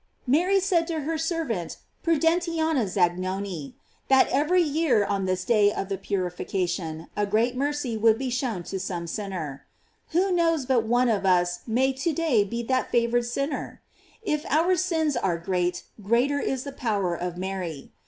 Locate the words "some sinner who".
8.79-10.31